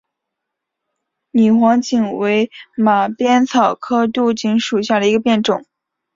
[1.29, 5.63] 拟黄荆为马鞭草科牡荆属下的一个变种。